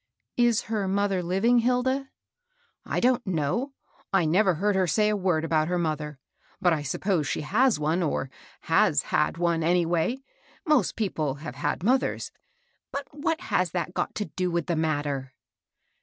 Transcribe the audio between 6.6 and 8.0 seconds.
I suppose she has